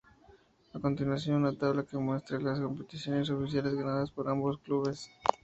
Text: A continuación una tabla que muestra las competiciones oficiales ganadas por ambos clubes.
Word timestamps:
A 0.73 0.79
continuación 0.79 1.35
una 1.43 1.55
tabla 1.55 1.85
que 1.85 1.95
muestra 1.95 2.39
las 2.39 2.59
competiciones 2.59 3.29
oficiales 3.29 3.75
ganadas 3.75 4.09
por 4.09 4.27
ambos 4.27 4.57
clubes. 4.57 5.11